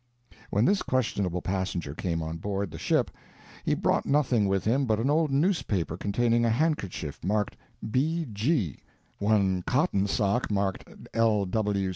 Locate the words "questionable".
0.81-1.43